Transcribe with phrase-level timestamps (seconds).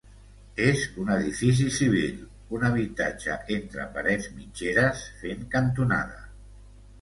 [0.67, 2.15] És un edifici civil,
[2.59, 6.19] un habitatge entre parets mitgeres, fent cantonada.